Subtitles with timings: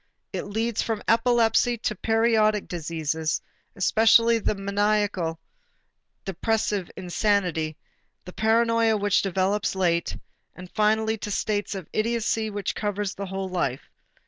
[0.33, 3.39] It leads from epilepsy to the periodic diseases,
[3.75, 5.39] especially the maniacal
[6.25, 7.77] depressive insanity,
[8.25, 10.17] the paranoia which develops late,
[10.55, 13.91] and finally to states of idiocy which cover the whole life.